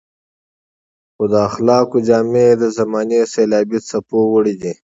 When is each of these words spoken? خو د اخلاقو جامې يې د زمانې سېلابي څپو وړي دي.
خو 1.13 1.23
د 1.33 1.35
اخلاقو 1.49 1.97
جامې 2.07 2.43
يې 2.51 2.59
د 2.61 2.63
زمانې 2.77 3.19
سېلابي 3.33 3.79
څپو 3.89 4.19
وړي 4.33 4.55
دي. 4.61 4.73